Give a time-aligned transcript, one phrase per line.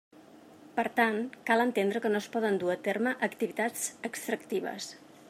[0.77, 1.17] Per tant,
[1.49, 4.93] cal entendre que no es poden dur a terme activitats extractives.